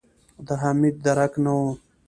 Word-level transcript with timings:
د 0.47 0.49
حميد 0.61 0.95
درک 1.05 1.33
نه 1.43 1.51
و. 1.57 1.61